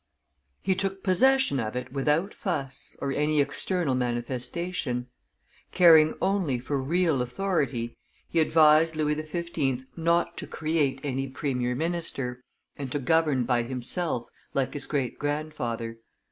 [0.63, 5.05] He took possession of it without fuss or any external manifestation;
[5.71, 7.95] caring only for real authority,
[8.27, 9.85] he advised Louis XV.
[9.95, 12.43] not to create any premier minister,
[12.75, 15.99] and to govern by himself, like his great grandfather.